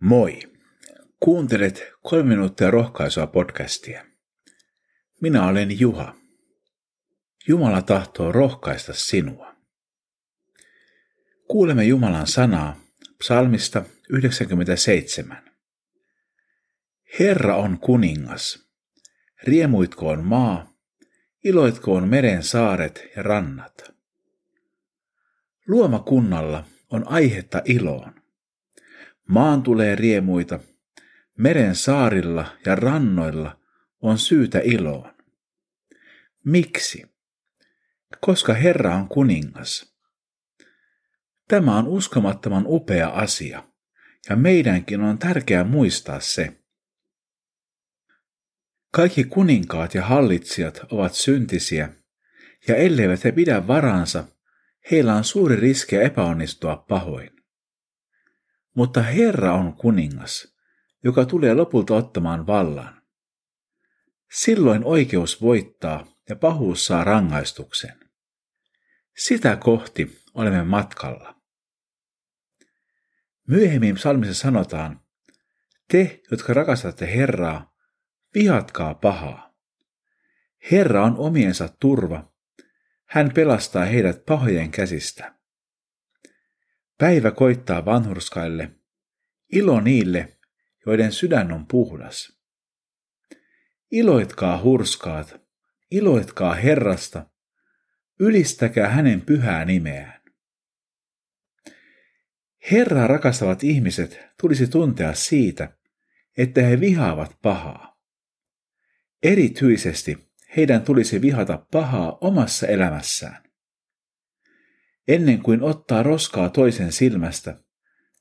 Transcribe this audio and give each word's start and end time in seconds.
Moi! 0.00 0.40
Kuuntelet 1.20 1.92
kolme 2.02 2.28
minuuttia 2.28 2.70
rohkaisua 2.70 3.26
podcastia. 3.26 4.04
Minä 5.20 5.46
olen 5.48 5.80
Juha. 5.80 6.14
Jumala 7.48 7.82
tahtoo 7.82 8.32
rohkaista 8.32 8.92
sinua. 8.94 9.56
Kuulemme 11.48 11.84
Jumalan 11.84 12.26
sanaa 12.26 12.80
psalmista 13.18 13.84
97. 14.10 15.50
Herra 17.18 17.56
on 17.56 17.78
kuningas. 17.80 18.68
Riemuitkoon 19.42 20.24
maa, 20.24 20.72
iloitkoon 21.44 22.08
meren 22.08 22.42
saaret 22.42 23.08
ja 23.16 23.22
rannat. 23.22 23.94
Luoma 25.68 25.98
kunnalla 25.98 26.64
on 26.90 27.08
aihetta 27.08 27.62
iloon. 27.64 28.25
Maan 29.28 29.62
tulee 29.62 29.94
riemuita, 29.94 30.60
meren 31.38 31.74
saarilla 31.74 32.56
ja 32.66 32.74
rannoilla 32.74 33.60
on 34.02 34.18
syytä 34.18 34.60
iloon. 34.64 35.14
Miksi? 36.44 37.16
Koska 38.20 38.54
Herra 38.54 38.94
on 38.94 39.08
kuningas. 39.08 39.96
Tämä 41.48 41.78
on 41.78 41.86
uskomattoman 41.86 42.64
upea 42.66 43.08
asia, 43.08 43.62
ja 44.28 44.36
meidänkin 44.36 45.00
on 45.00 45.18
tärkeää 45.18 45.64
muistaa 45.64 46.20
se. 46.20 46.56
Kaikki 48.90 49.24
kuninkaat 49.24 49.94
ja 49.94 50.02
hallitsijat 50.02 50.80
ovat 50.90 51.14
syntisiä, 51.14 51.88
ja 52.68 52.76
elleivät 52.76 53.24
he 53.24 53.32
pidä 53.32 53.66
varansa, 53.66 54.24
heillä 54.90 55.14
on 55.14 55.24
suuri 55.24 55.56
riski 55.56 55.96
epäonnistua 55.96 56.76
pahoin. 56.76 57.35
Mutta 58.76 59.02
Herra 59.02 59.52
on 59.52 59.76
kuningas, 59.76 60.56
joka 61.04 61.24
tulee 61.24 61.54
lopulta 61.54 61.94
ottamaan 61.94 62.46
vallan. 62.46 63.02
Silloin 64.32 64.84
oikeus 64.84 65.42
voittaa 65.42 66.06
ja 66.28 66.36
pahuus 66.36 66.86
saa 66.86 67.04
rangaistuksen. 67.04 68.00
Sitä 69.16 69.56
kohti 69.56 70.18
olemme 70.34 70.64
matkalla. 70.64 71.40
Myöhemmin 73.48 73.94
psalmissa 73.94 74.34
sanotaan, 74.34 75.00
te, 75.88 76.20
jotka 76.30 76.54
rakastatte 76.54 77.16
Herraa, 77.16 77.74
vihatkaa 78.34 78.94
pahaa. 78.94 79.54
Herra 80.70 81.04
on 81.04 81.16
omiensa 81.16 81.68
turva. 81.80 82.32
Hän 83.04 83.32
pelastaa 83.34 83.84
heidät 83.84 84.24
pahojen 84.26 84.70
käsistä. 84.70 85.35
Päivä 86.98 87.30
koittaa 87.30 87.84
vanhurskaille, 87.84 88.70
ilo 89.52 89.80
niille, 89.80 90.38
joiden 90.86 91.12
sydän 91.12 91.52
on 91.52 91.66
puhdas. 91.66 92.40
Iloitkaa 93.90 94.62
hurskaat, 94.62 95.40
iloitkaa 95.90 96.54
Herrasta, 96.54 97.26
ylistäkää 98.20 98.88
hänen 98.88 99.20
pyhää 99.20 99.64
nimeään. 99.64 100.22
Herraa 102.70 103.06
rakastavat 103.06 103.64
ihmiset 103.64 104.20
tulisi 104.40 104.66
tuntea 104.66 105.14
siitä, 105.14 105.76
että 106.38 106.62
he 106.62 106.80
vihaavat 106.80 107.38
pahaa. 107.42 108.00
Erityisesti 109.22 110.32
heidän 110.56 110.82
tulisi 110.82 111.20
vihata 111.20 111.66
pahaa 111.72 112.18
omassa 112.20 112.66
elämässään. 112.66 113.45
Ennen 115.08 115.42
kuin 115.42 115.62
ottaa 115.62 116.02
roskaa 116.02 116.48
toisen 116.48 116.92
silmästä, 116.92 117.58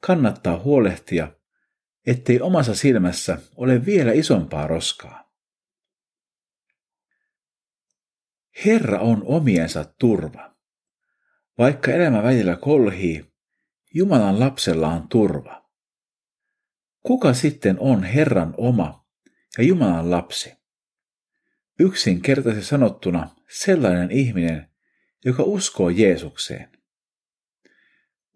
kannattaa 0.00 0.58
huolehtia, 0.58 1.32
ettei 2.06 2.40
omassa 2.40 2.74
silmässä 2.74 3.38
ole 3.56 3.86
vielä 3.86 4.12
isompaa 4.12 4.66
roskaa. 4.66 5.24
Herra 8.64 9.00
on 9.00 9.22
omiensa 9.24 9.84
turva. 9.98 10.54
Vaikka 11.58 11.90
elämä 11.90 12.22
välillä 12.22 12.56
kolhii, 12.56 13.34
Jumalan 13.94 14.40
lapsella 14.40 14.88
on 14.88 15.08
turva. 15.08 15.70
Kuka 17.02 17.34
sitten 17.34 17.76
on 17.78 18.02
Herran 18.02 18.54
oma 18.56 19.06
ja 19.58 19.64
Jumalan 19.64 20.10
lapsi? 20.10 20.54
Yksinkertaisesti 21.78 22.66
sanottuna 22.66 23.30
sellainen 23.48 24.10
ihminen, 24.10 24.73
joka 25.24 25.42
uskoo 25.42 25.88
Jeesukseen. 25.88 26.68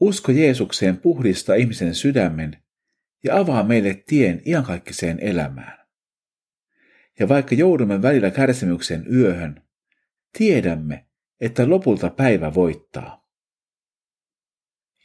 Usko 0.00 0.32
Jeesukseen 0.32 0.96
puhdistaa 0.96 1.54
ihmisen 1.54 1.94
sydämen 1.94 2.62
ja 3.24 3.36
avaa 3.36 3.62
meille 3.62 4.02
tien 4.06 4.42
iankaikkiseen 4.46 5.18
elämään. 5.20 5.88
Ja 7.18 7.28
vaikka 7.28 7.54
joudumme 7.54 8.02
välillä 8.02 8.30
kärsimyksen 8.30 9.14
yöhön, 9.14 9.62
tiedämme, 10.38 11.06
että 11.40 11.70
lopulta 11.70 12.10
päivä 12.10 12.54
voittaa. 12.54 13.28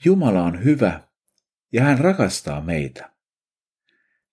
Jumala 0.06 0.44
on 0.44 0.64
hyvä 0.64 1.08
ja 1.72 1.84
hän 1.84 2.00
rakastaa 2.00 2.62
meitä. 2.62 3.14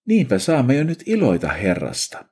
Niinpä 0.05 0.39
saamme 0.39 0.75
jo 0.77 0.85
nyt 0.85 1.03
iloita 1.07 1.49
Herrasta. 1.49 2.25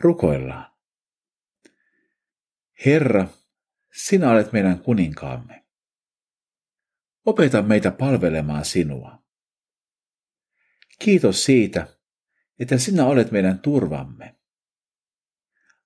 Rukoillaan. 0.00 0.77
Herra, 2.86 3.28
sinä 3.92 4.30
olet 4.30 4.52
meidän 4.52 4.78
kuninkaamme. 4.78 5.64
Opeta 7.24 7.62
meitä 7.62 7.90
palvelemaan 7.90 8.64
sinua. 8.64 9.22
Kiitos 10.98 11.44
siitä, 11.44 11.98
että 12.58 12.78
sinä 12.78 13.04
olet 13.04 13.30
meidän 13.30 13.58
turvamme. 13.58 14.36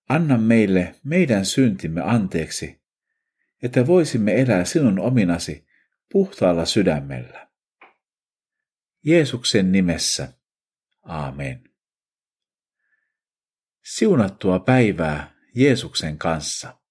Anna 0.08 0.38
meille 0.38 0.94
meidän 1.04 1.46
syntimme 1.46 2.00
anteeksi, 2.00 2.82
että 3.62 3.86
voisimme 3.86 4.40
elää 4.40 4.64
sinun 4.64 4.98
ominasi 4.98 5.66
puhtaalla 6.12 6.64
sydämellä. 6.64 7.50
Jeesuksen 9.04 9.72
nimessä. 9.72 10.32
Aamen. 11.02 11.70
Siunattua 13.84 14.58
päivää 14.58 15.34
Jeesuksen 15.54 16.18
kanssa. 16.18 16.81